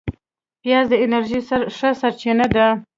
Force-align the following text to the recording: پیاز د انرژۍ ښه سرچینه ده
پیاز 0.61 0.85
د 0.89 0.93
انرژۍ 1.05 1.39
ښه 1.77 1.89
سرچینه 2.01 2.45
ده 2.55 2.67